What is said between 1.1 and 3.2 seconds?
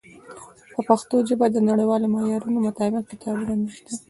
ژبه د نړیوالو معیارونو مطابق